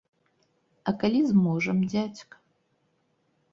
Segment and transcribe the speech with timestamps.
[0.91, 2.35] А калі зможам, дзядзька?